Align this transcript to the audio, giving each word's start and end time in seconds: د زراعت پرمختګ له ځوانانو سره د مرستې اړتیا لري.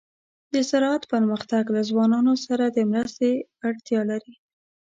د 0.53 0.55
زراعت 0.69 1.03
پرمختګ 1.13 1.63
له 1.75 1.81
ځوانانو 1.89 2.33
سره 2.45 2.65
د 2.69 2.77
مرستې 2.91 3.29
اړتیا 3.67 4.01
لري. 4.11 4.35